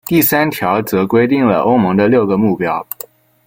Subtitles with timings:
[0.07, 2.83] 第三条则规定了欧盟的六个目标。